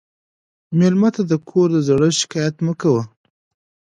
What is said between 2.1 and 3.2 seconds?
شکایت مه کوه.